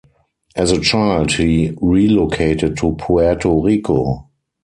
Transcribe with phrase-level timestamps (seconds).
[0.55, 4.29] As a child, he relocated to Puerto Rico.